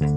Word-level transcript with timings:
Oke. 0.00 0.08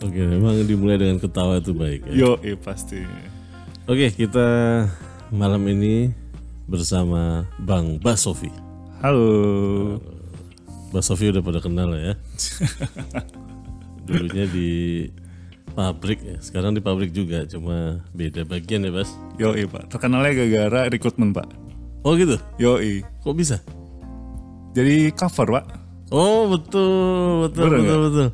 Oke, 0.00 0.22
memang 0.26 0.58
dimulai 0.66 0.98
dengan 0.98 1.22
ketawa 1.22 1.62
itu 1.62 1.70
baik 1.70 2.02
ya. 2.10 2.14
Yo, 2.18 2.34
eh, 2.42 2.58
pasti. 2.58 2.98
Oke, 3.86 4.10
kita 4.10 4.42
malam 5.30 5.62
ini 5.70 6.10
bersama 6.66 7.46
Bang 7.62 8.02
Basofi. 8.02 8.50
Halo. 8.98 10.19
Bang 10.90 11.02
Sofi 11.02 11.30
udah 11.30 11.38
pada 11.38 11.58
kenal 11.58 11.94
ya. 11.94 12.12
Dulunya 14.06 14.44
di 14.44 14.70
pabrik 15.70 16.18
ya, 16.20 16.36
sekarang 16.42 16.74
di 16.74 16.82
pabrik 16.82 17.14
juga, 17.14 17.46
cuma 17.46 18.02
beda 18.10 18.42
bagian 18.42 18.82
ya, 18.82 18.90
Bas. 18.90 19.10
Yo, 19.38 19.54
Pak. 19.54 19.86
Terkenalnya 19.86 20.34
gara-gara 20.34 20.90
rekrutmen, 20.90 21.30
Pak. 21.30 21.46
Oh 22.02 22.18
gitu? 22.18 22.34
Yo, 22.58 22.82
Kok 23.22 23.34
bisa? 23.34 23.62
Jadi 24.74 25.14
cover, 25.14 25.46
Pak. 25.46 25.64
Oh 26.10 26.50
betul, 26.50 27.46
betul, 27.46 27.62
Bener 27.70 27.78
betul, 27.86 28.00
betul. 28.10 28.28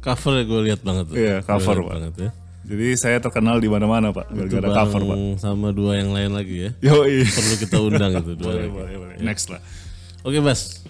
Cover 0.00 0.32
ya 0.32 0.44
gue 0.48 0.60
lihat 0.64 0.80
banget 0.80 1.04
tuh. 1.12 1.16
Iya, 1.20 1.34
cover, 1.44 1.76
Pak. 1.76 1.88
banget 1.92 2.14
ya. 2.16 2.30
Jadi 2.68 2.86
saya 2.96 3.18
terkenal 3.20 3.60
di 3.60 3.68
mana-mana, 3.68 4.08
Pak. 4.08 4.32
Gara-gara 4.32 4.68
cover, 4.80 5.02
Pak. 5.04 5.18
sama 5.36 5.68
dua 5.76 6.00
yang 6.00 6.16
lain 6.16 6.32
lagi 6.32 6.56
ya. 6.64 6.70
Yo, 6.80 7.04
Perlu 7.04 7.54
kita 7.60 7.76
undang 7.80 8.12
itu 8.16 8.32
dua. 8.40 8.48
boleh, 8.48 8.64
lagi. 8.64 8.72
boleh, 8.72 8.94
boleh. 8.96 9.16
Next 9.20 9.52
lah. 9.52 9.60
Oke 10.24 10.40
Bas, 10.40 10.80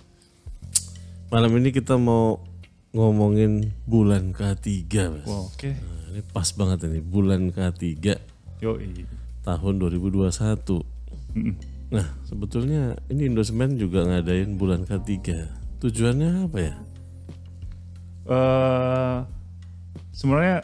malam 1.29 1.53
ini 1.61 1.69
kita 1.69 2.01
mau 2.01 2.41
ngomongin 2.97 3.77
bulan 3.85 4.33
ketiga 4.33 5.13
Bas. 5.13 5.29
Wow, 5.29 5.53
Oke. 5.53 5.77
Nah, 5.77 6.05
ini 6.17 6.21
pas 6.25 6.49
banget 6.57 6.89
ini 6.89 7.05
bulan 7.05 7.53
ketiga 7.53 8.17
Yo, 8.65 8.81
tahun 9.45 9.75
2021. 9.77 10.33
Nah 11.89 12.05
sebetulnya 12.29 13.01
ini 13.09 13.33
Indosmen 13.33 13.81
juga 13.81 14.05
ngadain 14.05 14.57
bulan 14.61 14.85
ketiga. 14.85 15.49
Tujuannya 15.81 16.49
apa 16.49 16.59
ya? 16.61 16.75
eh 18.29 19.17
sebenarnya 20.13 20.61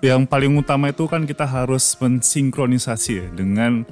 yang 0.00 0.24
paling 0.24 0.56
utama 0.56 0.88
itu 0.88 1.04
kan 1.04 1.28
kita 1.28 1.44
harus 1.44 1.92
mensinkronisasi 2.00 3.12
ya 3.12 3.26
dengan 3.28 3.84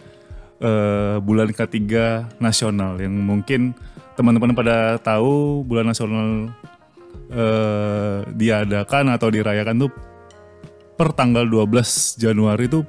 eh, 0.64 1.16
bulan 1.20 1.52
ketiga 1.52 2.24
nasional 2.40 2.96
yang 2.96 3.12
mungkin 3.20 3.76
teman-teman 4.16 4.52
pada 4.52 4.96
tahu 4.98 5.60
bulan 5.62 5.92
nasional 5.92 6.50
eh, 7.30 8.18
diadakan 8.32 9.12
atau 9.12 9.28
dirayakan 9.28 9.86
tuh 9.86 9.90
per 10.96 11.12
tanggal 11.12 11.44
12 11.44 11.68
Januari 12.16 12.64
itu 12.66 12.80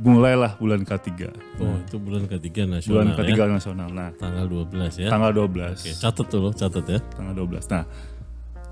mulailah 0.00 0.56
bulan 0.56 0.80
ketiga. 0.80 1.28
Oh 1.60 1.76
itu 1.76 2.00
bulan 2.00 2.24
ketiga 2.24 2.64
Bulan 2.64 2.80
nasional 2.80 3.16
ketiga 3.20 3.44
ya. 3.44 3.52
nasional. 3.52 3.88
Nah, 3.92 4.10
Tanggal 4.16 4.46
12 4.48 4.96
ya. 4.96 5.08
tanggal 5.12 5.32
12. 5.36 5.76
Oke, 5.76 5.92
catat 5.92 6.26
tuh 6.32 6.38
loh, 6.40 6.52
catat 6.56 6.84
ya. 6.88 6.98
tanggal 7.12 7.34
12. 7.36 7.68
Nah, 7.68 7.84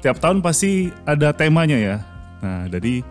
tiap 0.00 0.16
tahun 0.16 0.40
pasti 0.40 0.88
ada 1.04 1.36
temanya 1.36 1.76
ya. 1.76 1.96
Nah, 2.40 2.64
jadi 2.72 3.04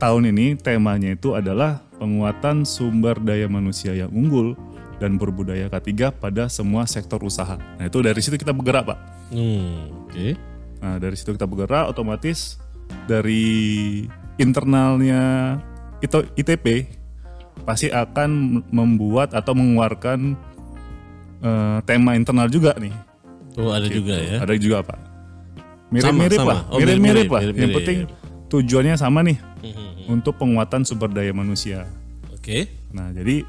tahun 0.00 0.32
ini 0.32 0.56
temanya 0.56 1.12
itu 1.12 1.36
adalah 1.36 1.84
penguatan 2.00 2.64
sumber 2.64 3.20
daya 3.20 3.48
manusia 3.52 3.92
yang 3.92 4.08
unggul 4.12 4.56
dan 4.96 5.20
berbudaya 5.20 5.68
ketiga 5.68 6.08
pada 6.08 6.48
semua 6.48 6.88
sektor 6.88 7.20
usaha. 7.20 7.60
Nah, 7.76 7.84
itu 7.84 7.98
dari 8.00 8.20
situ 8.20 8.36
kita 8.36 8.56
bergerak, 8.56 8.88
Pak. 8.88 8.98
Hmm, 9.30 10.06
oke. 10.08 10.26
Nah, 10.80 10.96
dari 10.96 11.16
situ 11.16 11.34
kita 11.34 11.44
bergerak 11.44 11.90
otomatis 11.90 12.56
dari 13.04 14.04
internalnya 14.36 15.56
itu 15.98 16.22
ITP 16.36 16.86
pasti 17.64 17.88
akan 17.88 18.62
membuat 18.68 19.32
atau 19.32 19.56
mengeluarkan 19.56 20.36
eh, 21.40 21.78
tema 21.84 22.14
internal 22.14 22.48
juga 22.48 22.76
nih. 22.76 22.92
Oh 23.56 23.72
ada 23.72 23.88
juga 23.88 24.14
ya. 24.20 24.44
Ada 24.44 24.54
juga 24.60 24.84
pak. 24.84 24.98
Mirip-mirip 25.88 26.40
lah. 26.44 26.60
Oh, 26.68 26.76
mirip-mirip 26.76 27.28
lah. 27.32 27.42
Yang 27.48 27.72
penting 27.72 27.98
tujuannya 28.46 28.94
sama 29.00 29.24
nih 29.24 29.38
Mhm. 29.64 30.12
untuk 30.12 30.36
penguatan 30.36 30.84
sumber 30.84 31.08
daya 31.08 31.32
manusia. 31.32 31.88
Oke. 32.30 32.68
Nah 32.92 33.10
jadi 33.16 33.42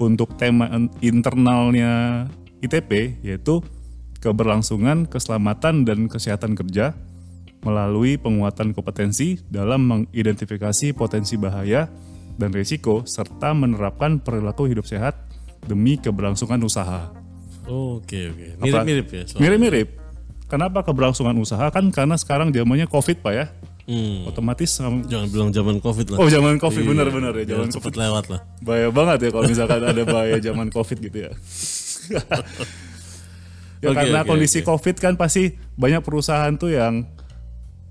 untuk 0.00 0.36
tema 0.40 0.70
internalnya 1.00 2.24
ITP 2.62 3.20
yaitu 3.26 3.60
keberlangsungan, 4.22 5.10
keselamatan 5.10 5.82
dan 5.82 6.06
kesehatan 6.06 6.54
kerja 6.54 6.94
melalui 7.62 8.18
penguatan 8.18 8.74
kompetensi 8.74 9.38
dalam 9.50 9.86
mengidentifikasi 9.86 10.94
potensi 10.94 11.38
bahaya 11.38 11.90
dan 12.38 12.50
risiko 12.50 13.06
serta 13.06 13.54
menerapkan 13.54 14.18
perilaku 14.22 14.66
hidup 14.70 14.86
sehat 14.86 15.14
demi 15.66 15.98
keberlangsungan 15.98 16.58
usaha. 16.62 17.10
Oh, 17.70 18.02
Oke 18.02 18.34
oke. 18.34 18.58
Mirip-mirip 18.58 19.06
ya. 19.10 19.22
Mirip-mirip. 19.38 19.88
Kenapa 20.50 20.82
keberlangsungan 20.82 21.38
usaha 21.38 21.70
kan 21.70 21.86
karena 21.94 22.18
sekarang 22.18 22.50
zamannya 22.50 22.90
Covid 22.90 23.22
Pak 23.22 23.32
ya. 23.32 23.46
Hmm. 23.82 24.24
Otomatis 24.24 24.70
sam- 24.70 25.02
Jangan 25.02 25.26
bilang 25.26 25.50
zaman 25.50 25.76
covid 25.78 26.06
lah. 26.08 26.18
Oh, 26.18 26.26
zaman 26.26 26.54
Covid 26.56 26.80
Iya, 26.80 26.88
benar-benar 26.88 27.32
ya, 27.32 27.42
biar 27.42 27.48
zaman 27.52 27.68
cepet 27.68 27.94
lewat 27.96 28.24
lah. 28.30 28.40
bahaya 28.58 28.88
banget 28.88 29.18
ya 29.20 29.28
kalau 29.30 29.44
misalkan 29.44 29.80
ada 29.82 30.02
bahaya 30.04 30.36
zaman 30.38 30.68
Covid 30.68 30.98
gitu 31.00 31.18
ya. 31.20 31.32
ya 33.78 33.88
Oke, 33.88 33.96
karena 33.96 34.20
oke, 34.22 34.28
kondisi 34.28 34.62
oke. 34.62 34.66
Covid 34.68 34.96
kan 34.96 35.14
pasti 35.14 35.44
banyak 35.74 35.98
perusahaan 36.00 36.54
tuh 36.54 36.70
yang 36.70 37.02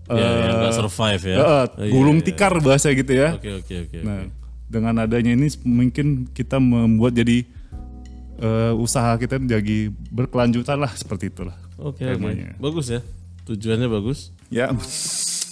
ya, 0.07 0.15
yang 0.15 0.49
eh, 0.49 0.59
nggak 0.61 0.73
survive 0.77 1.21
ya. 1.21 1.35
eh, 1.35 1.39
Oh, 1.41 1.63
iya, 1.77 1.91
gulung 1.91 2.17
iya. 2.17 2.25
tikar 2.25 2.53
bahasa 2.57 2.87
gitu 2.91 3.11
ya. 3.11 3.35
Oke 3.35 3.51
oke 3.57 3.75
oke. 3.85 3.97
Nah, 4.01 4.31
dengan 4.65 4.95
adanya 4.97 5.31
ini 5.31 5.51
mungkin 5.61 6.07
kita 6.27 6.55
membuat 6.57 7.11
jadi 7.11 7.43
eh, 8.37 8.73
usaha 8.73 9.11
kita 9.15 9.37
jadi 9.37 9.77
berkelanjutan 10.07 10.79
lah 10.79 10.91
seperti 10.91 11.27
itulah. 11.27 11.59
Oke 11.75 12.01
oke. 12.01 12.15
temanya. 12.15 12.55
Bagus 12.57 12.87
ya. 12.89 13.03
Tujuannya 13.43 13.87
bagus. 13.87 14.31
Ya, 14.47 14.71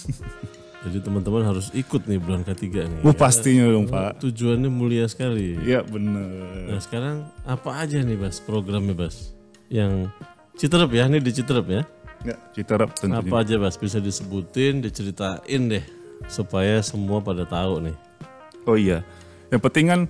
Jadi 0.88 0.96
teman-teman 1.04 1.44
harus 1.44 1.68
ikut 1.76 2.08
nih 2.08 2.16
bulan 2.16 2.40
ketiga 2.40 2.88
nih. 2.88 3.04
uh, 3.04 3.12
pastinya 3.12 3.68
dong 3.68 3.84
Pak. 3.84 4.16
Tujuannya 4.24 4.72
mulia 4.72 5.04
sekali. 5.04 5.60
Iya 5.60 5.84
bener. 5.84 6.72
Nah 6.72 6.80
sekarang 6.80 7.28
apa 7.44 7.84
aja 7.84 8.00
nih 8.00 8.16
Bas 8.16 8.40
programnya 8.40 8.96
Bas? 8.96 9.36
Yang 9.68 10.08
Citerep 10.56 10.90
ya, 10.92 11.04
ini 11.04 11.20
di 11.20 11.32
Citerep 11.32 11.66
ya. 11.68 11.82
Ya, 12.20 12.36
Citerap 12.52 12.96
tentunya. 12.96 13.20
Apa 13.20 13.44
aja 13.44 13.60
Bas 13.60 13.76
bisa 13.76 14.00
disebutin, 14.00 14.80
diceritain 14.80 15.62
deh 15.68 15.84
supaya 16.28 16.80
semua 16.80 17.20
pada 17.20 17.44
tahu 17.44 17.84
nih. 17.84 17.96
Oh 18.64 18.76
iya. 18.76 19.04
Yang 19.52 19.60
penting 19.68 19.86
kan 19.88 20.00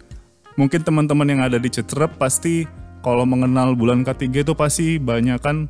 mungkin 0.54 0.80
teman-teman 0.82 1.26
yang 1.26 1.42
ada 1.42 1.58
di 1.58 1.66
Citerap 1.66 2.14
pasti 2.14 2.66
kalau 3.02 3.26
mengenal 3.26 3.74
bulan 3.74 4.06
ketiga 4.06 4.42
itu 4.42 4.54
pasti 4.54 5.00
banyak 5.00 5.40
kan 5.40 5.66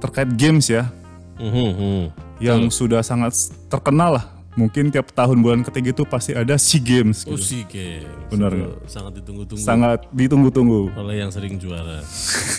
terkait 0.00 0.32
games 0.34 0.66
ya 0.66 0.88
Mhm, 1.36 1.68
mhm. 1.76 2.02
Yang 2.40 2.72
sudah 2.72 3.04
sangat 3.04 3.36
terkenal 3.68 4.16
lah. 4.16 4.26
Mungkin 4.50 4.90
tiap 4.90 5.14
tahun 5.14 5.38
bulan 5.46 5.62
ketiga 5.62 5.94
itu 5.94 6.02
pasti 6.02 6.34
ada 6.34 6.58
SEA 6.58 6.82
Games 6.82 7.22
Oh 7.22 7.38
gitu. 7.38 7.54
SEA 7.54 7.64
Games. 7.70 8.34
Benar 8.34 8.50
nggak? 8.50 8.74
Sangat 8.90 9.12
ditunggu-tunggu 9.22 9.62
Sangat 9.62 10.00
ditunggu-tunggu. 10.10 10.80
oleh 10.98 11.22
yang 11.22 11.30
sering 11.30 11.54
juara. 11.54 12.02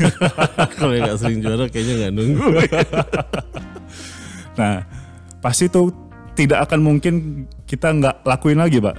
Kalau 0.79 0.95
yang 0.95 1.11
nggak 1.11 1.19
sering 1.19 1.39
juara 1.43 1.67
kayaknya 1.67 1.93
nggak 1.99 2.13
nunggu. 2.15 2.47
Nah, 4.51 4.83
pasti 5.39 5.71
itu 5.71 5.89
tidak 6.35 6.67
akan 6.69 6.79
mungkin 6.83 7.47
kita 7.63 7.87
nggak 7.91 8.27
lakuin 8.27 8.59
lagi, 8.59 8.83
Pak. 8.83 8.97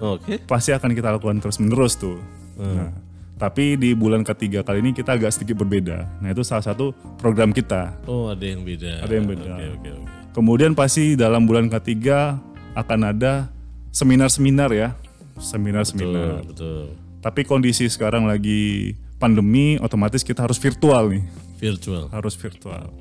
Oke. 0.00 0.40
Pasti 0.44 0.72
akan 0.72 0.92
kita 0.92 1.12
lakukan 1.16 1.40
terus-menerus 1.40 2.00
tuh. 2.00 2.16
Nah, 2.56 2.92
tapi 3.36 3.76
di 3.76 3.92
bulan 3.92 4.24
ketiga 4.24 4.64
kali 4.64 4.80
ini 4.80 4.96
kita 4.96 5.16
agak 5.16 5.32
sedikit 5.32 5.60
berbeda. 5.60 6.08
Nah, 6.20 6.32
itu 6.32 6.40
salah 6.40 6.64
satu 6.64 6.96
program 7.20 7.52
kita. 7.52 7.92
Oh 8.08 8.32
ada 8.32 8.44
yang 8.44 8.64
beda. 8.64 9.04
Ada 9.04 9.12
yang 9.12 9.26
beda. 9.28 9.52
Oke 9.52 9.66
oke 9.76 9.88
oke. 10.00 10.15
Kemudian 10.36 10.76
pasti 10.76 11.16
dalam 11.16 11.48
bulan 11.48 11.72
ketiga 11.72 12.36
akan 12.76 13.08
ada 13.08 13.48
seminar-seminar 13.88 14.68
ya, 14.68 14.92
seminar-seminar. 15.40 16.44
Betul, 16.44 16.52
betul. 16.52 16.84
Tapi 17.24 17.40
kondisi 17.48 17.88
sekarang 17.88 18.28
lagi 18.28 18.92
pandemi, 19.16 19.80
otomatis 19.80 20.20
kita 20.20 20.44
harus 20.44 20.60
virtual 20.60 21.08
nih, 21.08 21.24
Virtual. 21.56 22.12
harus 22.12 22.36
virtual. 22.36 22.92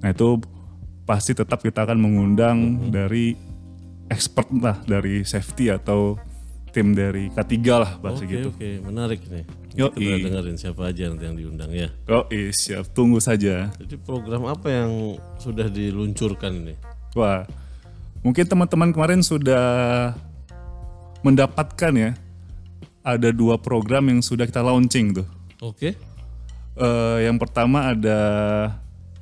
Nah 0.00 0.08
itu 0.08 0.40
pasti 1.04 1.36
tetap 1.36 1.60
kita 1.60 1.84
akan 1.84 2.00
mengundang 2.00 2.88
dari 2.88 3.36
expert 4.08 4.48
lah, 4.56 4.80
dari 4.88 5.28
safety 5.28 5.68
atau 5.68 6.16
tim 6.72 6.92
dari 6.92 7.32
K3 7.32 7.54
lah 7.72 7.92
bahasa 7.98 8.22
Oke 8.24 8.32
gitu. 8.32 8.48
oke 8.52 8.68
menarik 8.84 9.20
nih. 9.28 9.44
Yoi. 9.78 9.94
Kita 9.94 10.16
dengerin 10.26 10.56
siapa 10.58 10.90
aja 10.90 11.02
nanti 11.06 11.24
yang 11.24 11.36
diundang 11.38 11.70
ya. 11.70 11.88
Iya, 12.28 12.50
siap, 12.50 12.90
tunggu 12.90 13.22
saja. 13.22 13.70
Jadi 13.78 13.94
program 14.02 14.50
apa 14.50 14.66
yang 14.66 15.14
sudah 15.38 15.70
diluncurkan 15.70 16.50
ini? 16.66 16.74
Wah, 17.14 17.46
mungkin 18.26 18.42
teman-teman 18.42 18.90
kemarin 18.90 19.22
sudah 19.22 19.64
mendapatkan 21.22 21.92
ya, 21.94 22.10
ada 23.06 23.28
dua 23.30 23.54
program 23.54 24.10
yang 24.10 24.20
sudah 24.20 24.50
kita 24.50 24.60
launching 24.66 25.14
tuh. 25.22 25.28
Oke. 25.62 25.94
Eh, 26.78 27.18
yang 27.26 27.38
pertama 27.38 27.90
ada 27.90 28.18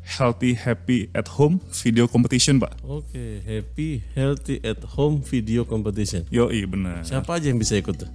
Healthy 0.06 0.54
Happy 0.54 1.10
at 1.18 1.26
Home 1.34 1.58
Video 1.82 2.06
Competition, 2.06 2.62
Pak. 2.62 2.78
Oke, 2.86 3.42
Happy 3.42 4.06
Healthy 4.14 4.62
at 4.62 4.78
Home 4.94 5.18
Video 5.26 5.66
Competition. 5.66 6.22
Yoi, 6.30 6.62
benar. 6.70 7.02
Siapa 7.02 7.42
aja 7.42 7.50
yang 7.50 7.58
bisa 7.58 7.74
ikut 7.74 8.06
tuh? 8.06 8.10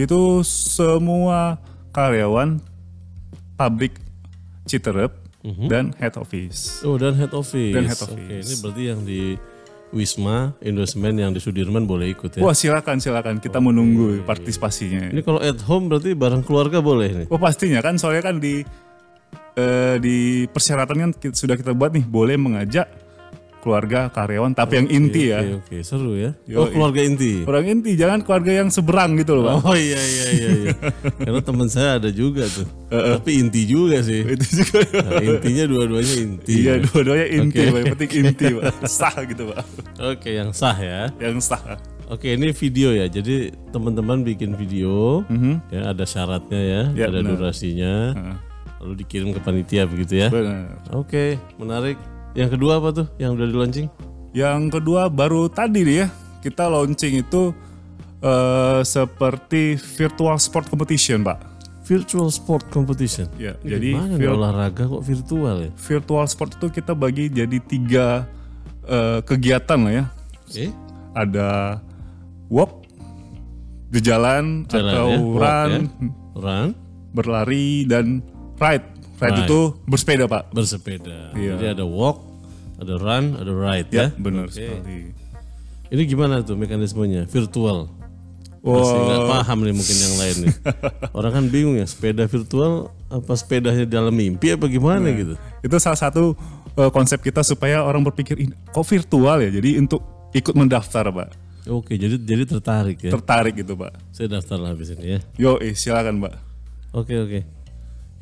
Itu 0.00 0.40
semua 0.48 1.60
karyawan 1.92 2.56
pabrik 3.60 4.00
Citerep 4.64 5.12
dan 5.68 5.92
head 6.00 6.16
office. 6.16 6.80
Oh, 6.80 6.96
dan 6.96 7.12
head 7.18 7.36
office. 7.36 7.74
Dan 7.76 7.84
head 7.84 8.00
Oke, 8.00 8.16
office. 8.16 8.46
ini 8.48 8.54
berarti 8.64 8.82
yang 8.88 9.00
di 9.04 9.22
Wisma, 9.92 10.56
Indosemen 10.64 11.20
yang 11.20 11.36
di 11.36 11.40
Sudirman 11.42 11.84
boleh 11.84 12.16
ikut 12.16 12.40
ya. 12.40 12.40
Wah, 12.40 12.56
silakan 12.56 12.96
silakan 12.96 13.36
kita 13.44 13.60
menunggu 13.60 14.24
partisipasinya. 14.24 15.12
Ini 15.12 15.20
kalau 15.20 15.36
at 15.44 15.60
home 15.68 15.92
berarti 15.92 16.16
bareng 16.16 16.40
keluarga 16.40 16.80
boleh 16.80 17.10
nih. 17.12 17.26
Oh 17.28 17.36
pastinya 17.36 17.84
kan 17.84 18.00
soalnya 18.00 18.24
kan 18.24 18.40
di 18.40 18.64
eh, 19.54 19.96
di 19.98 20.16
persyaratan 20.46 20.96
kan 20.98 21.10
kita- 21.12 21.34
sudah 21.34 21.54
kita 21.54 21.72
buat 21.72 21.90
nih 21.90 22.04
boleh 22.04 22.36
mengajak 22.36 22.88
keluarga 23.58 24.10
karyawan 24.10 24.58
tapi 24.58 24.74
yang 24.74 24.88
inti 24.90 25.30
ya. 25.30 25.38
Oke, 25.38 25.78
oke, 25.78 25.86
seru 25.86 26.18
ya. 26.18 26.34
Yoi. 26.44 26.58
Oh, 26.58 26.66
keluarga 26.66 26.98
inti. 26.98 27.46
Orang 27.46 27.62
inti 27.64 27.94
jangan 27.94 28.18
keluarga 28.20 28.58
yang 28.58 28.68
seberang 28.68 29.14
gitu 29.14 29.38
loh, 29.38 29.54
Pak. 29.54 29.54
Oh 29.62 29.76
iya 29.78 30.02
iya 30.02 30.26
iya 30.28 30.48
iya. 30.58 30.70
Karena 31.22 31.38
teman 31.40 31.70
saya 31.70 32.02
ada 32.02 32.10
juga 32.10 32.42
tuh. 32.44 32.66
Tapi 32.90 33.38
inti 33.38 33.62
juga 33.62 34.02
sih. 34.02 34.26
Itu 34.26 34.46
juga. 34.58 34.82
Nah, 34.82 35.22
intinya 35.22 35.64
dua-duanya 35.70 36.14
inti. 36.18 36.54
Iya, 36.58 36.74
dua-duanya 36.82 37.26
inti, 37.30 37.54
Oke. 37.54 37.70
Pak. 37.70 37.78
Yang 37.78 37.94
penting 37.94 38.10
inti, 38.18 38.44
Pak. 38.50 38.64
Sah 38.90 39.14
gitu, 39.22 39.42
Pak. 39.46 39.62
Oke, 40.10 40.30
yang 40.34 40.50
sah 40.50 40.74
ya. 40.74 41.00
Yang 41.22 41.36
sah. 41.46 41.62
Oke, 42.10 42.34
ini 42.34 42.50
video 42.50 42.90
ya. 42.90 43.06
Jadi 43.06 43.36
teman-teman 43.70 44.26
bikin 44.26 44.52
video, 44.52 45.22
ya 45.70 45.94
ada 45.94 46.02
syaratnya 46.02 46.58
ya, 46.58 46.82
Ya, 46.98 47.06
ada 47.08 47.22
benar. 47.22 47.38
durasinya, 47.38 47.94
Heeh. 48.10 48.36
Lalu 48.82 49.06
dikirim 49.06 49.30
ke 49.30 49.38
panitia 49.38 49.86
begitu 49.86 50.18
ya. 50.18 50.28
Benar. 50.28 50.82
Oke, 50.92 51.38
menarik. 51.56 51.94
Yang 52.34 52.58
kedua 52.58 52.82
apa 52.82 52.88
tuh? 52.90 53.06
Yang 53.16 53.30
udah 53.38 53.46
di 53.46 53.54
launching? 53.54 53.86
Yang 54.34 54.60
kedua 54.74 55.06
baru 55.06 55.46
tadi 55.46 55.86
nih 55.86 55.96
ya, 56.02 56.06
kita 56.42 56.66
launching 56.66 57.22
itu 57.22 57.54
eh, 58.18 58.80
seperti 58.82 59.78
virtual 59.78 60.34
sport 60.36 60.66
competition, 60.66 61.22
Pak. 61.22 61.54
Virtual 61.82 62.30
Sport 62.30 62.70
Competition. 62.70 63.26
Ya, 63.36 63.58
Ini 63.58 63.68
jadi 63.74 63.90
vir- 64.14 64.30
olahraga 64.38 64.86
kok 64.86 65.02
virtual 65.02 65.66
ya? 65.66 65.70
virtual 65.74 66.24
sport 66.30 66.54
itu 66.54 66.70
kita 66.70 66.94
bagi 66.94 67.26
jadi 67.26 67.58
tiga 67.58 68.22
eh, 68.86 69.18
kegiatan 69.26 69.78
lah 69.82 69.92
ya. 69.92 70.04
Oke. 70.46 70.70
Ada 71.12 71.82
walk, 72.46 72.86
berjalan, 73.90 74.64
Jalan 74.70 74.88
atau 74.88 75.06
ya, 75.10 75.18
walk 75.20 75.42
run, 75.42 75.70
ya. 75.70 75.80
Run, 76.38 76.68
berlari 77.12 77.84
dan 77.84 78.22
ride. 78.62 78.86
Ride 79.18 79.34
Ride. 79.34 79.44
itu 79.44 79.58
bersepeda, 79.84 80.24
Pak. 80.26 80.50
bersepeda. 80.50 81.34
Iya. 81.34 81.54
Jadi 81.54 81.66
ada 81.74 81.84
walk, 81.84 82.22
ada 82.78 82.94
run, 82.96 83.24
ada 83.34 83.52
ride 83.52 83.90
ya. 83.90 83.98
Ya, 84.00 84.06
benar 84.14 84.46
Oke. 84.46 84.54
sekali. 84.56 85.10
Ini 85.90 86.02
gimana 86.06 86.40
tuh 86.40 86.54
mekanismenya? 86.54 87.26
Virtual. 87.26 87.90
Wah. 88.62 88.78
Masih 88.78 88.94
nggak 88.96 89.22
paham 89.28 89.58
nih 89.60 89.74
mungkin 89.74 89.96
yang 89.98 90.14
lain 90.16 90.36
nih. 90.46 90.54
Orang 91.18 91.32
kan 91.32 91.44
bingung 91.46 91.74
ya, 91.74 91.84
sepeda 91.84 92.24
virtual 92.24 92.72
apa 93.08 93.32
sepedanya 93.34 93.82
dalam 93.84 94.10
mimpi 94.10 94.50
apa 94.50 94.64
gimana 94.66 95.02
Nah. 95.02 95.12
gitu. 95.12 95.34
Itu 95.60 95.76
salah 95.76 95.98
satu 95.98 96.38
eh, 96.72 96.90
konsep 96.90 97.20
kita 97.20 97.42
supaya 97.42 97.82
orang 97.82 98.00
berpikir 98.00 98.38
"Ih, 98.38 98.48
kok 98.70 98.86
virtual 98.86 99.36
ya. 99.38 99.50
Jadi 99.50 99.76
untuk 99.76 100.00
ikut 100.32 100.54
mendaftar, 100.54 101.10
Pak. 101.10 101.28
Oke, 101.68 101.94
jadi 101.94 102.16
jadi 102.16 102.42
tertarik 102.48 102.98
ya. 102.98 103.12
Tertarik 103.12 103.54
gitu, 103.54 103.76
Pak. 103.76 103.92
Saya 104.10 104.32
daftar 104.32 104.56
lah 104.56 104.72
habis 104.72 104.90
ini 104.90 105.14
ya. 105.14 105.20
Yo, 105.36 105.60
eh, 105.60 105.76
silakan, 105.76 106.22
Pak. 106.24 106.34
Oke 106.92 107.14
oke. 107.18 107.38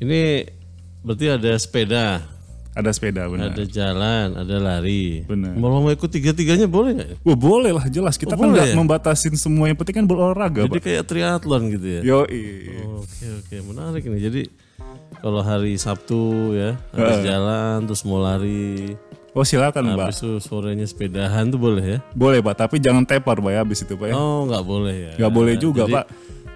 Ini 0.01 0.49
berarti 1.01 1.25
ada 1.29 1.51
sepeda, 1.55 2.05
Ada 2.71 2.89
sepeda, 2.89 3.27
benar. 3.27 3.51
ada 3.51 3.63
jalan, 3.63 4.27
ada 4.33 4.55
lari. 4.57 5.21
Benar. 5.21 5.53
Mau 5.53 5.77
mau 5.77 5.91
ikut 5.91 6.07
tiga-tiganya 6.07 6.65
boleh 6.65 6.91
nggak? 6.95 7.09
Wah, 7.21 7.35
boleh 7.35 7.69
lah 7.69 7.85
jelas. 7.85 8.15
Kita 8.15 8.33
Oh, 8.33 8.39
kan 8.39 8.49
nggak 8.49 8.71
ya? 8.71 8.75
membatasin 8.75 9.35
semua 9.35 9.67
yang 9.67 9.75
penting 9.75 10.01
kan 10.01 10.05
berolahraga, 10.05 10.65
Jadi 10.65 10.73
Pak. 10.73 10.83
kayak 10.83 11.03
triathlon 11.05 11.63
gitu 11.69 11.87
ya. 11.87 12.01
Yo, 12.01 12.19
Oke 12.97 13.25
oke 13.37 13.55
menarik 13.63 14.03
nih. 14.03 14.21
Jadi 14.23 14.41
kalau 15.19 15.41
hari 15.41 15.75
Sabtu 15.75 16.21
ya 16.51 16.79
habis 16.89 17.17
jalan 17.21 17.85
terus 17.85 18.01
mau 18.01 18.17
lari, 18.17 18.95
Oh, 19.31 19.45
silakan, 19.45 19.91
Pak. 19.91 20.11
habis 20.11 20.19
itu 20.19 20.39
sorenya 20.39 20.83
sepedahan 20.83 21.47
tuh 21.47 21.55
boleh 21.55 21.83
ya? 21.85 21.97
Boleh, 22.11 22.39
Pak, 22.39 22.55
tapi 22.57 22.79
jangan 22.79 23.05
tepar, 23.05 23.37
Pak 23.37 23.47
ya 23.49 23.59
habis 23.61 23.79
itu, 23.79 23.95
Pak 23.95 24.11
ya. 24.11 24.13
Oh 24.13 24.43
nggak 24.43 24.63
boleh 24.65 24.95
ya? 24.97 25.13
Nggak 25.15 25.31
boleh 25.31 25.55
juga, 25.55 25.83
Jadi, 25.85 25.93
Pak. 25.93 26.05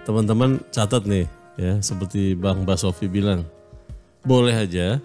Teman-teman 0.04 0.50
catat 0.70 1.04
nih 1.04 1.24
ya 1.56 1.80
seperti 1.80 2.36
Bang 2.36 2.64
Basofi 2.68 3.08
bilang 3.08 3.48
boleh 4.26 4.58
aja, 4.58 4.98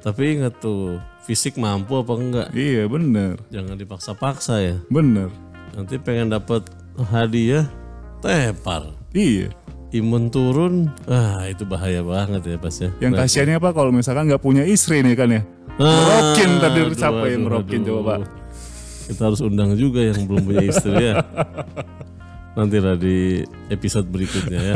tapi 0.00 0.38
ingat 0.38 0.62
tuh 0.62 1.02
fisik 1.26 1.58
mampu 1.58 2.00
apa 2.00 2.14
enggak? 2.16 2.48
Iya, 2.54 2.86
bener. 2.86 3.36
Jangan 3.50 3.76
dipaksa-paksa 3.76 4.62
ya. 4.62 4.76
Bener. 4.88 5.28
Nanti 5.74 5.98
pengen 5.98 6.30
dapat 6.30 6.70
hadiah 7.10 7.66
tepar. 8.22 8.94
Iya. 9.10 9.50
Imun 9.90 10.30
turun, 10.30 10.86
ah 11.10 11.42
itu 11.50 11.66
bahaya 11.66 11.98
banget 12.06 12.46
ya 12.46 12.56
pas 12.62 12.70
ya. 12.78 12.94
Yang 13.02 13.26
kasihannya 13.26 13.58
Pak 13.58 13.74
kalau 13.74 13.90
misalkan 13.90 14.30
nggak 14.30 14.38
punya 14.38 14.62
istri 14.62 15.02
nih 15.02 15.18
kan 15.18 15.34
ya. 15.34 15.42
Ngerokin 15.82 16.50
tadi 16.62 16.78
aduh, 16.78 16.94
siapa 16.94 17.24
yang 17.26 17.42
ngerokin 17.50 17.82
aduh. 17.82 17.88
coba 17.90 18.00
Pak. 18.06 18.18
Kita 19.10 19.22
harus 19.26 19.42
undang 19.42 19.74
juga 19.74 20.06
yang 20.06 20.30
belum 20.30 20.46
punya 20.46 20.62
istri 20.62 20.94
ya. 20.94 21.18
Nanti 22.58 22.78
lah 22.78 22.94
di 22.94 23.42
episode 23.66 24.06
berikutnya 24.06 24.60
ya. 24.62 24.74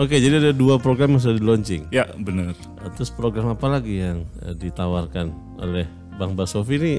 Oke, 0.00 0.16
jadi 0.16 0.40
ada 0.40 0.52
dua 0.56 0.80
program 0.80 1.16
yang 1.16 1.20
sudah 1.20 1.36
di 1.36 1.44
launching. 1.44 1.82
Ya, 1.92 2.08
bener. 2.16 2.56
Terus 2.96 3.12
program 3.12 3.52
apa 3.52 3.68
lagi 3.68 4.00
yang 4.00 4.24
eh, 4.40 4.56
ditawarkan 4.56 5.28
oleh 5.60 5.84
Bang 6.16 6.32
Basofi 6.32 6.80
ini? 6.80 6.94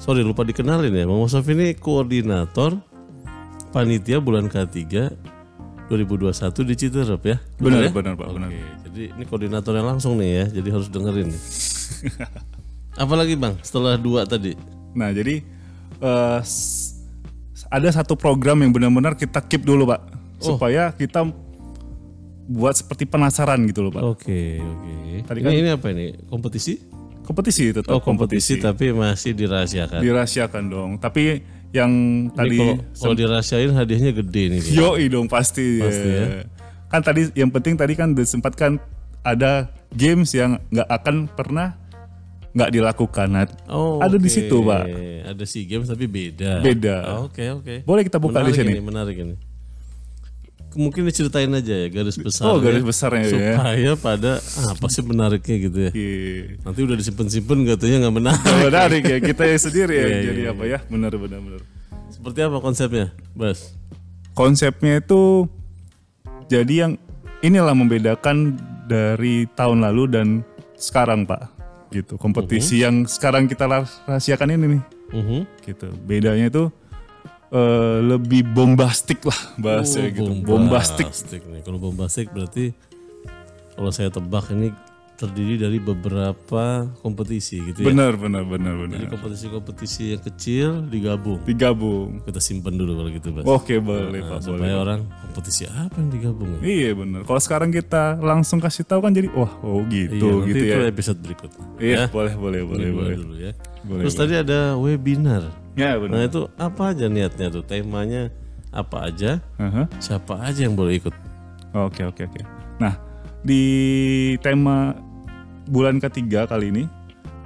Sorry 0.00 0.24
lupa 0.24 0.40
dikenalin 0.40 0.88
ya. 0.88 1.04
Bang 1.04 1.20
Basofi 1.20 1.52
ini 1.52 1.76
koordinator 1.76 2.80
panitia 3.76 4.24
bulan 4.24 4.48
K3 4.48 4.80
2021 5.92 6.32
di 6.64 6.74
Citerep 6.80 7.22
ya. 7.28 7.36
Bener, 7.60 7.86
ya? 7.86 7.90
bener 7.92 8.16
Pak. 8.16 8.26
Oke, 8.32 8.56
jadi 8.88 9.02
ini 9.12 9.24
koordinatornya 9.28 9.84
langsung 9.84 10.16
nih 10.16 10.30
ya. 10.32 10.44
Jadi 10.48 10.68
harus 10.72 10.88
dengerin 10.88 11.28
nih. 11.28 11.42
Apalagi 13.04 13.36
Bang 13.36 13.60
setelah 13.60 14.00
dua 14.00 14.24
tadi? 14.24 14.56
Nah, 14.96 15.12
jadi 15.12 15.44
s- 16.40 17.04
ada 17.68 17.92
satu 17.92 18.16
program 18.16 18.64
yang 18.64 18.72
benar-benar 18.72 19.12
kita 19.12 19.44
keep 19.44 19.68
dulu 19.68 19.92
Pak. 19.92 20.00
Oh. 20.40 20.56
Supaya 20.56 20.88
kita 20.96 21.28
buat 22.46 22.74
seperti 22.74 23.04
penasaran 23.04 23.60
gitu 23.64 23.82
loh 23.82 23.92
Pak. 23.92 24.02
Oke, 24.04 24.58
oke. 24.58 24.92
Tadi 25.24 25.38
ini, 25.38 25.44
kan- 25.44 25.54
ini 25.54 25.68
apa 25.70 25.86
ini? 25.90 26.06
Kompetisi? 26.24 26.76
Kompetisi 27.20 27.72
tetap 27.72 27.88
Oh, 27.88 28.00
kompetisi, 28.00 28.60
tapi 28.60 28.92
masih 28.92 29.32
dirahasiakan. 29.32 29.98
dirahasiakan 29.98 30.62
dong. 30.68 30.90
Tapi 30.98 31.40
yang 31.72 31.90
Ini 32.26 32.30
tadi 32.30 32.56
kalau 32.58 32.76
kalau 32.92 33.14
dirahasiain 33.16 33.72
hadiahnya 33.72 34.12
gede 34.14 34.42
nih. 34.50 34.60
Yoi 34.74 35.08
dong 35.08 35.26
pasti. 35.26 35.80
Pasti 35.80 36.04
ya. 36.06 36.44
Kan 36.86 37.00
tadi 37.00 37.32
yang 37.32 37.48
penting 37.48 37.74
tadi 37.74 37.92
kan 37.92 38.12
disempatkan 38.12 38.76
ada 39.24 39.66
games 39.90 40.30
yang 40.30 40.60
nggak 40.68 40.84
akan 40.86 41.16
pernah 41.26 41.80
nggak 42.52 42.70
dilakukan. 42.70 43.26
Nah, 43.26 43.48
Oh, 43.66 43.98
ada 43.98 44.14
di 44.14 44.28
oke. 44.28 44.36
situ, 44.36 44.56
Pak. 44.60 44.84
Ada 45.26 45.42
SEA 45.42 45.64
Games 45.66 45.88
tapi 45.88 46.04
beda. 46.04 46.60
Beda. 46.60 46.96
Oh, 47.10 47.26
Oke, 47.26 47.50
oke. 47.50 47.82
Boleh 47.82 48.04
kita 48.04 48.20
buka 48.20 48.38
menarik 48.38 48.52
di 48.52 48.58
sini. 48.60 48.70
Ini, 48.70 48.82
menarik 48.84 49.16
ini. 49.18 49.34
Mungkin 50.74 51.06
diceritain 51.06 51.50
aja 51.54 51.74
ya 51.74 51.88
garis 51.90 52.18
besar. 52.18 52.50
Oh, 52.50 52.58
garis 52.58 52.82
besarnya 52.82 53.26
ya. 53.30 53.54
Supaya 53.56 53.92
pada 53.98 54.32
ah, 54.38 54.74
apa 54.74 54.86
sih 54.90 55.02
menariknya 55.06 55.56
gitu 55.70 55.78
ya. 55.78 55.90
Iya. 55.94 56.60
Nanti 56.66 56.80
udah 56.82 56.96
disimpan-simpan 56.98 57.58
katanya 57.74 57.96
nggak 58.06 58.14
menarik. 58.14 58.44
Oh, 58.46 58.58
menarik 58.68 59.02
ya 59.06 59.18
kita 59.22 59.42
ya 59.46 59.56
sendiri 59.58 59.94
ya. 59.94 60.06
Jadi 60.30 60.40
iya, 60.44 60.50
apa 60.50 60.64
ya? 60.66 60.78
Benar 60.90 61.12
benar 61.16 61.40
benar. 61.40 61.60
Seperti 62.10 62.38
apa 62.42 62.58
konsepnya, 62.60 63.06
Bas? 63.32 63.74
Konsepnya 64.34 64.98
itu 64.98 65.46
jadi 66.50 66.74
yang 66.86 66.92
inilah 67.40 67.74
membedakan 67.74 68.58
dari 68.90 69.46
tahun 69.54 69.82
lalu 69.82 70.04
dan 70.10 70.26
sekarang 70.74 71.24
Pak. 71.24 71.54
Gitu. 71.94 72.18
Kompetisi 72.18 72.82
yang 72.82 73.06
sekarang 73.06 73.46
kita 73.46 73.70
rahasiakan 73.70 74.58
ini 74.58 74.66
nih. 74.78 74.82
Mhm. 75.14 75.40
gitu 75.62 75.88
bedanya 76.06 76.50
itu 76.50 76.64
eh, 77.54 77.98
lebih 78.02 78.42
bombastik 78.50 79.22
lah 79.22 79.38
bahasa 79.56 80.02
Oh, 80.02 80.10
gitu 80.10 80.30
bombastik 80.42 81.08
nih. 81.46 81.62
Kalau 81.62 81.78
bombastik 81.78 82.28
berarti 82.34 82.74
kalau 83.74 83.90
saya 83.94 84.10
tebak 84.10 84.50
ini 84.50 84.74
terdiri 85.14 85.54
dari 85.56 85.78
beberapa 85.78 86.64
kompetisi 86.98 87.62
gitu 87.62 87.80
ya. 87.80 87.86
benar 87.86 88.14
benar 88.14 88.42
benar 88.42 88.74
Jadi 88.74 88.82
benar 88.98 89.08
kompetisi-kompetisi 89.08 90.02
yang 90.10 90.22
kecil 90.22 90.68
digabung. 90.84 91.38
digabung 91.42 92.18
Kita 92.20 92.38
simpen 92.38 92.74
dulu 92.74 92.96
kalau 92.96 93.10
gitu, 93.10 93.28
Bas. 93.30 93.44
oke 93.44 93.74
boleh 93.78 94.20
Nah, 94.20 94.28
pak 94.28 94.38
boleh 94.40 94.58
supaya 94.58 94.74
orang 94.76 95.00
kompetisi 95.24 95.62
apa 95.66 95.94
yang 95.96 96.10
digabung 96.10 96.48
ya? 96.52 96.60
iya 96.62 96.90
benar 96.92 97.22
kalau 97.22 97.38
sekarang 97.38 97.70
kita 97.70 98.18
langsung 98.18 98.58
kasih 98.58 98.82
tahu 98.82 99.00
kan 99.00 99.10
jadi 99.10 99.30
wah 99.30 99.54
oh 99.60 99.86
gitu 99.86 100.14
Iya, 100.14 100.30
nanti 100.34 100.48
gitu 100.48 100.58
itu 100.60 100.66
ya 100.66 100.78
episode 100.84 101.18
berikutnya. 101.20 101.64
iya 101.78 101.94
ya. 101.96 102.04
boleh 102.08 102.34
boleh 102.34 102.60
boleh 102.62 102.88
boleh 102.90 103.14
dulu 103.14 103.34
ya. 103.36 103.52
Boleh, 103.80 104.02
Terus 104.02 104.16
tadi 104.16 104.34
ada 104.34 104.74
webinar. 104.74 105.42
ya 105.74 105.92
Nah 105.92 106.00
benar 106.00 106.18
itu 106.24 106.40
apa 106.56 106.82
aja 106.90 107.06
niatnya 107.06 107.46
tuh? 107.50 107.62
Temanya 107.62 108.32
apa 108.70 109.06
aja? 109.06 109.38
Aha. 109.56 109.86
Siapa 109.98 110.40
aja 110.40 110.64
yang 110.64 110.74
boleh 110.74 110.98
ikut? 110.98 111.14
oke 111.70 112.02
oke 112.04 112.22
oke 112.24 112.40
nah 112.74 112.94
di 113.44 113.64
tema 114.40 114.96
bulan 115.64 116.00
ketiga 116.00 116.44
kali 116.44 116.72
ini 116.72 116.84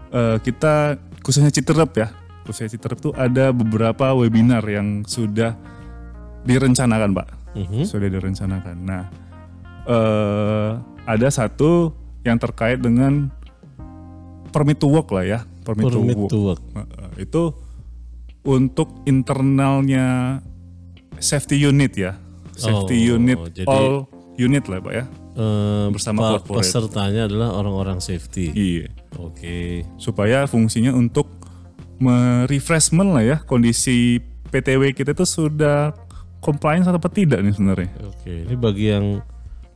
eh, 0.08 0.38
kita 0.38 0.94
khususnya 1.20 1.50
Citerep 1.50 1.90
ya, 1.92 2.08
khususnya 2.46 2.70
Citerep 2.70 2.98
tuh 2.98 3.12
ada 3.12 3.50
beberapa 3.50 4.14
webinar 4.14 4.64
yang 4.64 5.04
sudah 5.04 5.58
direncanakan 6.42 7.12
pak, 7.12 7.28
Mhm. 7.52 7.84
sudah 7.84 8.08
direncanakan. 8.08 8.76
Nah, 8.80 9.04
eh, 9.84 10.70
ada 11.04 11.28
satu 11.28 11.92
yang 12.22 12.38
terkait 12.38 12.78
dengan 12.78 13.28
permit 14.48 14.78
to 14.78 14.88
work 14.88 15.10
lah 15.10 15.24
ya, 15.26 15.40
permit, 15.60 15.92
to 15.92 15.98
Permit 15.98 16.16
work. 16.16 16.30
to 16.30 16.38
work. 16.40 16.62
Heeh, 16.72 17.10
itu 17.20 17.42
untuk 18.42 18.88
internalnya 19.04 20.40
safety 21.18 21.60
unit 21.60 21.92
ya, 21.92 22.16
safety 22.56 22.96
Oh, 23.04 23.20
unit 23.20 23.36
jadi- 23.52 23.68
all 23.68 24.08
unit 24.34 24.64
lah 24.64 24.80
pak 24.80 24.94
ya. 24.94 25.04
Eh, 25.38 25.86
Bersama 25.94 26.18
pa- 26.18 26.30
corporate. 26.42 26.66
pesertanya 26.66 27.30
adalah 27.30 27.54
orang-orang 27.54 28.02
safety. 28.02 28.50
Iya. 28.50 28.86
Oke. 29.16 29.86
supaya 29.96 30.44
fungsinya 30.44 30.90
untuk 30.90 31.30
merefreshment 31.98 33.10
lah 33.10 33.22
ya 33.22 33.36
kondisi 33.40 34.22
PTW 34.48 34.94
kita 34.94 35.12
itu 35.12 35.22
sudah 35.22 35.94
compliance 36.38 36.86
atau 36.86 36.98
tidak 37.06 37.42
nih 37.42 37.52
sebenarnya. 37.52 37.90
Oke, 38.00 38.46
ini 38.46 38.54
bagi 38.54 38.90
yang 38.90 39.06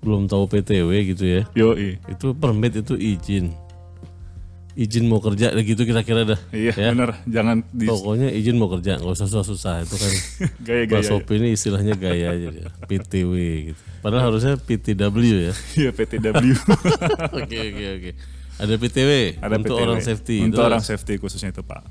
belum 0.00 0.26
tahu 0.26 0.47
PTW 0.49 0.90
gitu 1.14 1.25
ya. 1.26 1.42
Yo 1.52 1.75
Itu 2.07 2.35
permit 2.35 2.75
itu 2.75 2.95
izin. 2.95 3.54
Izin 4.72 5.04
mau 5.04 5.20
kerja 5.20 5.52
gitu 5.54 5.84
kira-kira 5.84 6.24
dah. 6.24 6.40
Iya 6.48 6.72
Ya. 6.72 6.88
bener, 6.90 7.12
jangan 7.28 7.60
di 7.68 7.84
Pokoknya 7.84 8.32
izin 8.32 8.56
mau 8.56 8.68
kerja, 8.68 8.96
nggak 8.96 9.12
usah 9.12 9.28
susah-susah. 9.28 9.84
Itu 9.84 9.96
kan 9.96 10.12
gaya-gaya. 10.66 10.96
Pak 10.96 11.04
Sopi 11.04 11.32
ini 11.36 11.48
istilahnya 11.52 11.92
gaya 11.92 12.32
aja 12.32 12.48
ya. 12.48 12.68
PTW 12.88 13.32
gitu. 13.68 13.80
Padahal 14.00 14.32
harusnya 14.32 14.56
PTW 14.56 15.16
ya. 15.42 15.54
Iya 15.80 15.90
PTW. 15.92 16.34
Oke 17.36 17.56
oke 17.68 17.84
oke. 17.92 18.10
Ada 18.56 18.74
PTW 18.76 19.10
Ada 19.38 19.54
untuk 19.56 19.74
PTW. 19.76 19.84
orang 19.84 20.00
safety. 20.00 20.36
Untuk 20.40 20.56
Terus? 20.56 20.68
orang 20.68 20.82
safety 20.82 21.14
khususnya 21.16 21.50
itu 21.50 21.60
Pak. 21.60 21.82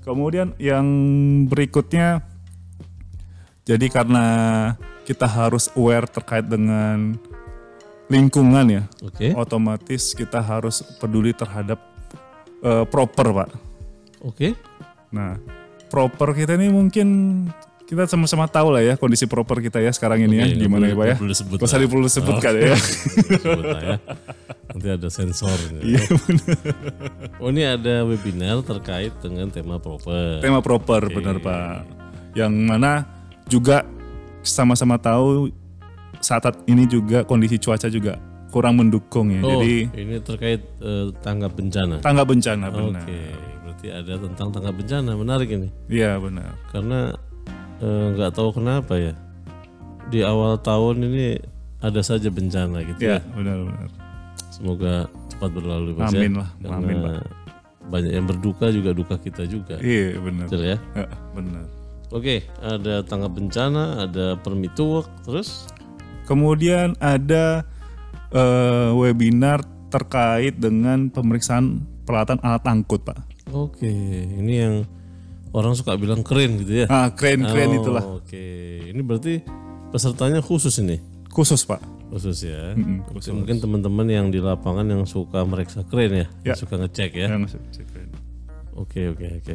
Kemudian 0.00 0.54
yang 0.56 0.86
berikutnya 1.46 2.22
jadi 3.62 3.86
karena 3.90 4.24
kita 5.02 5.26
harus 5.26 5.66
aware 5.74 6.06
terkait 6.06 6.46
dengan 6.46 7.18
lingkungan 8.06 8.66
ya. 8.70 8.82
Oke. 9.02 9.34
Otomatis 9.34 10.14
kita 10.14 10.38
harus 10.38 10.80
peduli 10.96 11.34
terhadap 11.34 11.82
eh, 12.66 12.84
proper 12.90 13.26
Pak. 13.30 13.48
Oke. 14.26 14.58
Nah, 15.14 15.38
proper 15.86 16.34
kita 16.34 16.58
ini 16.58 16.68
mungkin 16.68 17.08
kita 17.86 18.10
sama-sama 18.10 18.50
tahu 18.50 18.74
lah 18.74 18.82
ya 18.82 18.98
kondisi 18.98 19.30
proper 19.30 19.62
kita 19.62 19.78
ya 19.78 19.94
sekarang 19.94 20.26
ini 20.26 20.42
ya 20.42 20.44
Oke, 20.50 20.52
nggak 20.58 20.62
gimana 20.66 20.84
ya 20.90 20.94
Pak 20.98 21.06
ya. 21.06 21.16
disebut 21.30 21.58
lah. 21.62 21.86
perlu 21.86 22.08
sebutkan 22.10 22.52
Oke. 22.58 22.66
ya. 22.66 22.76
Sebut 23.38 23.64
ya. 23.70 23.96
Nanti 24.74 24.88
ada 24.90 25.08
sensor. 25.08 25.58
Iya 25.78 26.02
benar. 26.26 26.58
Oh 27.38 27.48
ini 27.54 27.62
ada 27.62 27.94
webinar 28.02 28.58
terkait 28.66 29.14
dengan 29.22 29.46
tema 29.54 29.78
proper. 29.78 30.42
Tema 30.42 30.58
proper 30.58 31.06
benar 31.14 31.38
Pak. 31.38 31.86
Yang 32.34 32.52
mana 32.66 32.92
juga 33.46 33.86
sama-sama 34.42 34.98
tahu 34.98 35.54
saat 36.18 36.42
ini 36.66 36.90
juga 36.90 37.22
kondisi 37.22 37.54
cuaca 37.62 37.86
juga 37.86 38.18
kurang 38.48 38.78
mendukung 38.78 39.28
ya. 39.30 39.42
Oh, 39.42 39.58
Jadi 39.58 39.90
ini 39.94 40.16
terkait 40.20 40.62
eh, 40.80 41.06
tanggap 41.20 41.52
bencana. 41.54 42.00
tangga 42.00 42.24
bencana 42.24 42.70
Oke, 42.70 42.78
benar. 42.78 43.04
berarti 43.66 43.86
ada 43.90 44.12
tentang 44.16 44.48
tanggap 44.50 44.74
bencana. 44.74 45.10
Menarik 45.14 45.48
ini. 45.50 45.68
Iya 45.86 46.16
benar. 46.16 46.54
Karena 46.70 47.12
eh, 47.80 48.06
nggak 48.14 48.32
tahu 48.32 48.50
kenapa 48.56 48.94
ya. 48.96 49.14
Di 50.06 50.22
awal 50.22 50.62
tahun 50.62 51.02
ini 51.10 51.36
ada 51.82 52.00
saja 52.00 52.30
bencana 52.30 52.80
gitu 52.86 53.00
Iya 53.02 53.18
ya. 53.18 53.30
benar-benar. 53.34 53.88
Semoga 54.48 54.94
cepat 55.28 55.50
berlalu 55.52 55.90
Mas 55.92 56.14
ya. 56.14 56.18
Amin 56.22 56.32
lah, 56.40 56.48
Karena 56.62 56.76
amin 56.80 56.96
Pak. 57.02 57.24
banyak 57.86 58.12
yang 58.14 58.26
berduka 58.26 58.66
juga 58.72 58.90
duka 58.96 59.14
kita 59.20 59.44
juga. 59.44 59.76
Iya 59.78 60.16
benar. 60.18 60.46
Betul 60.48 60.62
ya. 60.64 60.76
Ya, 60.94 61.06
benar. 61.34 61.64
Oke, 62.14 62.46
ada 62.62 63.02
tanggap 63.02 63.34
bencana, 63.34 64.06
ada 64.06 64.38
permit 64.38 64.70
to 64.72 64.86
work, 64.86 65.10
terus 65.26 65.66
Kemudian 66.24 66.98
ada 66.98 67.62
eh, 68.30 68.90
webinar 68.92 69.62
terkait 69.86 70.56
dengan 70.56 71.08
pemeriksaan 71.08 71.82
peralatan 72.02 72.38
alat 72.42 72.64
angkut, 72.66 73.02
Pak. 73.02 73.18
Oke, 73.50 73.86
ini 74.26 74.54
yang 74.58 74.74
orang 75.54 75.72
suka 75.72 75.94
bilang 75.94 76.20
keren 76.20 76.58
gitu 76.60 76.82
ya. 76.82 76.86
Ah, 76.90 77.08
keren-keren 77.10 77.70
Oh, 77.70 77.78
itulah. 77.78 78.04
Oke, 78.18 78.46
ini 78.84 79.00
berarti 79.00 79.40
pesertanya 79.88 80.42
khusus 80.42 80.74
ini, 80.82 80.98
Khusus, 81.30 81.62
Pak. 81.62 81.78
khusus 82.06 82.46
ya. 82.46 82.74
Mm-mm, 82.74 83.02
Berarti 83.10 83.30
Mungkin 83.34 83.56
teman-teman 83.58 84.06
yang 84.06 84.26
di 84.30 84.38
lapangan 84.38 84.86
yang 84.86 85.02
suka 85.06 85.42
meriksa 85.42 85.82
keren 85.86 86.10
ya, 86.12 86.26
Ya. 86.42 86.54
yang 86.54 86.58
suka 86.58 86.74
ngecek 86.78 87.10
ya. 87.14 87.26
Yang 87.30 87.58
keren. 87.86 88.10
Oke, 88.76 89.10
oke, 89.10 89.26
oke. 89.42 89.54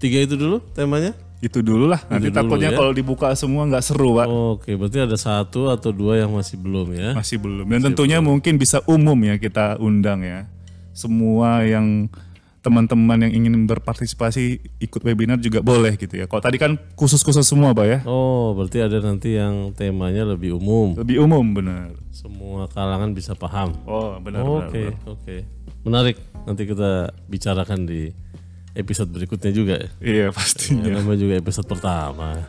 Tiga 0.00 0.18
itu 0.24 0.36
dulu 0.36 0.64
temanya. 0.72 1.12
Itu 1.40 1.64
dulu 1.64 1.88
lah. 1.88 2.04
Nanti 2.12 2.28
dulu 2.28 2.36
takutnya 2.36 2.70
ya. 2.72 2.76
kalau 2.76 2.92
dibuka 2.92 3.32
semua 3.32 3.64
nggak 3.64 3.84
seru, 3.84 4.12
Pak. 4.20 4.26
Oke, 4.28 4.76
berarti 4.76 4.98
ada 5.00 5.16
satu 5.16 5.72
atau 5.72 5.88
dua 5.90 6.20
yang 6.20 6.36
masih 6.36 6.60
belum 6.60 6.92
ya. 6.92 7.16
Masih 7.16 7.40
belum. 7.40 7.64
Dan 7.64 7.80
tentunya 7.80 8.20
mungkin 8.20 8.60
bisa 8.60 8.84
umum 8.84 9.16
ya 9.24 9.40
kita 9.40 9.80
undang 9.80 10.20
ya. 10.20 10.44
Semua 10.92 11.64
yang 11.64 12.12
teman-teman 12.60 13.24
yang 13.24 13.32
ingin 13.40 13.64
berpartisipasi 13.64 14.60
ikut 14.84 15.00
webinar 15.00 15.40
juga 15.40 15.64
boleh 15.64 15.96
gitu 15.96 16.20
ya. 16.20 16.28
Kalau 16.28 16.44
tadi 16.44 16.60
kan 16.60 16.76
khusus-khusus 16.92 17.48
semua, 17.48 17.72
Pak 17.72 17.86
ya. 17.88 17.98
Oh, 18.04 18.52
berarti 18.52 18.84
ada 18.84 19.00
nanti 19.00 19.40
yang 19.40 19.72
temanya 19.72 20.28
lebih 20.28 20.60
umum. 20.60 20.92
Lebih 20.92 21.24
umum 21.24 21.56
benar. 21.56 21.96
Semua 22.12 22.68
kalangan 22.68 23.16
bisa 23.16 23.32
paham. 23.32 23.72
Oh, 23.88 24.20
benar 24.20 24.44
Oke, 24.44 24.92
benar. 24.92 25.08
oke. 25.08 25.36
Menarik. 25.88 26.16
Nanti 26.44 26.62
kita 26.68 27.16
bicarakan 27.32 27.88
di 27.88 28.12
episode 28.72 29.10
berikutnya 29.10 29.50
juga 29.50 29.74
ya. 29.76 29.88
Iya, 30.00 30.24
Ya, 30.24 30.28
pastinya. 30.30 30.86
namanya 30.90 31.18
juga 31.18 31.34
episode 31.36 31.66
pertama. 31.66 32.40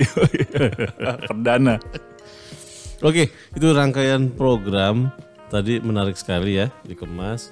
Perdana. 1.30 1.76
Oke, 3.02 3.28
itu 3.52 3.68
rangkaian 3.68 4.30
program 4.30 5.10
tadi 5.50 5.82
menarik 5.82 6.14
sekali 6.14 6.56
ya 6.56 6.70
dikemas. 6.86 7.50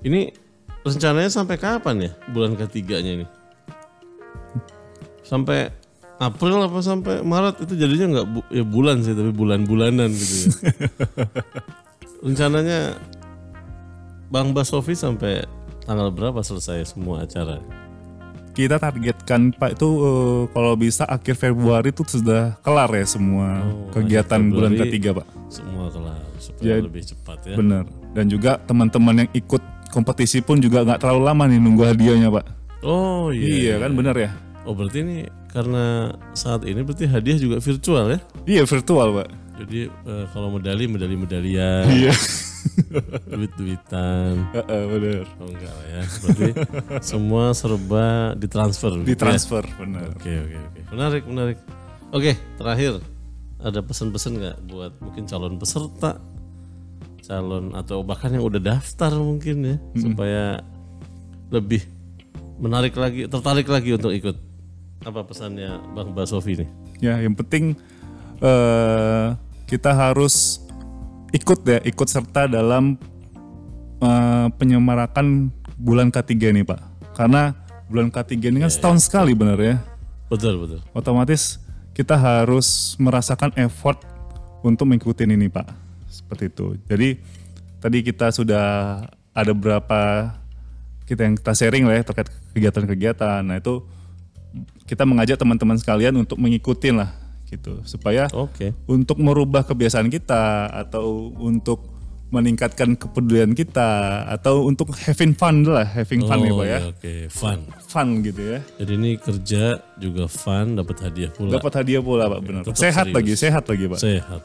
Ini 0.00 0.28
rencananya 0.84 1.32
sampai 1.32 1.56
kapan 1.56 1.96
ya 2.02 2.12
bulan 2.28 2.52
ketiganya 2.54 3.22
ini? 3.22 3.26
Sampai 5.24 5.72
April 6.14 6.60
apa 6.60 6.78
sampai 6.78 7.24
Maret 7.24 7.64
itu 7.64 7.74
jadinya 7.74 8.06
nggak 8.20 8.26
bu- 8.28 8.48
ya 8.48 8.62
bulan 8.62 9.00
sih 9.00 9.16
tapi 9.16 9.32
bulan-bulanan 9.32 10.12
gitu 10.12 10.34
ya. 10.36 10.48
rencananya 12.24 12.80
Bang 14.28 14.52
Basofi 14.52 14.92
sampai 14.92 15.42
tanggal 15.82 16.12
berapa 16.12 16.38
selesai 16.40 16.92
semua 16.92 17.24
acara? 17.24 17.58
Kita 18.54 18.78
targetkan 18.78 19.50
Pak 19.50 19.74
itu 19.74 19.88
eh, 19.98 20.42
kalau 20.48 20.72
bisa 20.74 21.02
akhir 21.04 21.34
Februari 21.34 21.90
itu 21.90 22.06
sudah 22.06 22.54
kelar 22.62 22.86
ya 22.88 23.02
semua 23.04 23.66
Oh, 23.66 23.90
kegiatan 23.90 24.38
bulan 24.46 24.78
ketiga 24.78 25.10
Pak. 25.12 25.26
Semua 25.50 25.90
kelar 25.90 26.22
supaya 26.38 26.78
Jadi- 26.78 26.86
lebih 26.86 27.02
cepat 27.04 27.38
ya. 27.44 27.56
Benar. 27.58 27.84
Dan 28.14 28.30
juga 28.30 28.62
teman-teman 28.62 29.14
yang 29.20 29.30
ikut 29.32 29.58
kompetisi 29.90 30.38
pun 30.38 30.58
juga 30.58 30.82
nggak 30.82 31.02
terlalu 31.02 31.22
lama 31.24 31.44
nih 31.46 31.58
nunggu 31.58 31.82
hadiahnya 31.84 32.30
Pak. 32.30 32.46
Oh 32.82 33.34
iya. 33.34 33.42
Iya 33.42 33.74
kan 33.82 33.90
benar 33.92 34.14
ya? 34.14 34.30
Oh 34.62 34.72
berarti 34.72 35.02
ini 35.02 35.16
karena 35.50 36.14
saat 36.32 36.62
ini 36.62 36.80
berarti 36.80 37.04
hadiah 37.04 37.36
juga 37.36 37.56
virtual 37.58 38.06
ya? 38.06 38.18
Iya 38.46 38.62
virtual 38.64 39.18
Pak. 39.18 39.28
Jadi 39.66 39.86
eh, 39.86 40.24
kalau 40.30 40.48
medali 40.50 40.86
medali 40.86 41.14
medalian, 41.14 41.90
Iya. 41.90 42.14
duit 43.28 43.52
duitan. 43.58 44.34
Heeh, 44.54 44.82
benar. 44.88 45.26
Oh 45.40 45.48
enggak 45.48 45.72
lah 45.72 45.86
ya. 45.88 46.02
Berarti 46.22 46.50
semua 47.04 47.52
serba 47.52 48.32
ditransfer. 48.38 48.92
gitu 49.02 49.06
ya? 49.06 49.10
Ditransfer 49.14 49.64
benar. 49.76 50.08
Oke 50.14 50.32
oke 50.32 50.56
oke. 50.56 50.80
Menarik 50.94 51.22
menarik. 51.28 51.58
Oke 52.14 52.32
terakhir 52.56 53.02
ada 53.64 53.80
pesan-pesan 53.80 54.32
nggak 54.38 54.56
buat 54.68 54.92
mungkin 55.00 55.24
calon 55.24 55.56
peserta, 55.56 56.20
calon 57.24 57.72
atau 57.72 58.04
bahkan 58.04 58.32
yang 58.32 58.44
udah 58.44 58.60
daftar 58.60 59.12
mungkin 59.16 59.56
ya 59.64 59.76
supaya 59.96 60.60
lebih 61.48 61.82
menarik 62.60 62.94
lagi, 62.94 63.26
tertarik 63.26 63.66
lagi 63.66 63.96
untuk 63.96 64.12
ikut. 64.14 64.36
Apa 65.04 65.20
pesannya 65.28 65.80
Bang 65.92 66.16
Basofi 66.16 66.64
nih? 66.64 66.68
Ya, 67.02 67.20
yang 67.20 67.36
penting 67.36 67.76
eh 68.40 69.28
kita 69.64 69.92
harus 69.96 70.63
ikut 71.34 71.58
ya, 71.66 71.78
ikut 71.82 72.06
serta 72.06 72.46
dalam 72.46 72.94
eh, 73.98 74.46
penyemarakan 74.54 75.50
bulan 75.74 76.14
ketiga 76.14 76.54
ini, 76.54 76.62
Pak. 76.62 76.78
Karena 77.18 77.50
bulan 77.90 78.14
ketiga 78.14 78.54
ini 78.54 78.62
kan 78.62 78.70
setahun 78.70 79.10
sekali 79.10 79.34
benar 79.34 79.58
ya. 79.58 79.82
Betul 80.30 80.62
betul. 80.62 80.80
Otomatis 80.94 81.58
kita 81.94 82.14
harus 82.14 82.94
merasakan 83.02 83.50
effort 83.58 83.98
untuk 84.62 84.86
mengikuti 84.86 85.26
ini, 85.26 85.50
Pak. 85.50 85.66
Seperti 86.06 86.54
itu. 86.54 86.78
Jadi 86.86 87.18
tadi 87.82 87.98
kita 88.06 88.30
sudah 88.30 88.66
ada 89.34 89.50
beberapa 89.50 90.30
kita 91.04 91.26
yang 91.26 91.34
kita 91.36 91.52
sharing 91.52 91.84
lah 91.84 92.00
ya 92.00 92.02
terkait 92.06 92.30
kegiatan-kegiatan. 92.54 93.42
Nah, 93.44 93.58
itu 93.58 93.84
kita 94.86 95.02
mengajak 95.02 95.36
teman-teman 95.36 95.76
sekalian 95.76 96.14
untuk 96.14 96.38
mengikuti 96.38 96.94
lah 96.94 97.23
gitu 97.54 97.80
supaya 97.82 98.26
Oke. 98.34 98.74
untuk 98.84 99.16
merubah 99.16 99.62
kebiasaan 99.62 100.08
kita 100.08 100.66
atau 100.68 101.30
untuk 101.38 101.94
meningkatkan 102.28 102.98
kepedulian 102.98 103.54
kita 103.54 103.86
atau 104.26 104.66
untuk 104.66 104.90
having 104.98 105.38
fun 105.38 105.62
lah, 105.62 105.86
having 105.86 106.26
fun 106.26 106.42
ya 106.42 106.50
Oh, 106.50 106.58
Pak 106.58 106.66
ya. 106.66 106.72
iya, 106.74 106.80
Oke, 106.90 107.12
fun. 107.30 107.58
Fun 107.86 108.08
gitu 108.20 108.42
ya. 108.42 108.58
Jadi 108.74 108.92
ini 108.98 109.10
kerja 109.14 109.62
juga 109.94 110.26
fun, 110.26 110.74
dapat 110.74 110.98
hadiah 110.98 111.30
pula. 111.30 111.54
Dapat 111.54 111.72
hadiah 111.78 112.02
pula 112.02 112.26
Pak 112.26 112.40
benar. 112.42 112.62
Sehat 112.74 113.06
serius. 113.06 113.14
lagi, 113.14 113.32
sehat 113.38 113.64
lagi 113.70 113.84
Pak. 113.86 113.98
Sehat. 114.02 114.40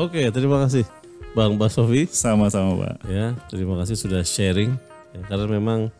Oke, 0.00 0.24
terima 0.32 0.64
kasih 0.64 0.88
Bang 1.36 1.60
Basofi. 1.60 2.08
Sama-sama 2.08 2.72
Pak. 2.80 2.94
Ya, 3.04 3.36
terima 3.52 3.76
kasih 3.84 4.00
sudah 4.00 4.24
sharing. 4.24 4.72
Ya, 5.12 5.20
karena 5.28 5.44
memang 5.44 5.92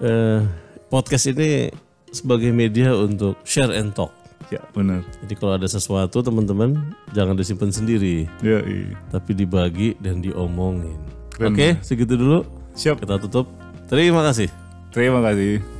eh, 0.00 0.40
podcast 0.88 1.28
ini 1.28 1.68
sebagai 2.08 2.48
media 2.48 2.96
untuk 2.96 3.36
share 3.44 3.76
and 3.76 3.92
talk. 3.92 4.08
Ya 4.50 4.60
benar. 4.74 5.06
Jadi 5.22 5.34
kalau 5.38 5.54
ada 5.54 5.66
sesuatu 5.70 6.20
teman-teman 6.20 6.74
jangan 7.14 7.38
disimpan 7.38 7.70
sendiri, 7.70 8.26
Ya, 8.42 8.58
iya. 8.66 8.98
tapi 9.14 9.30
dibagi 9.32 9.94
dan 10.02 10.18
diomongin. 10.18 10.98
Oke, 11.38 11.78
segitu 11.80 12.18
dulu. 12.18 12.42
Siap. 12.74 12.98
Kita 13.00 13.16
tutup. 13.22 13.46
Terima 13.86 14.26
kasih. 14.26 14.50
Terima 14.90 15.22
kasih. 15.22 15.79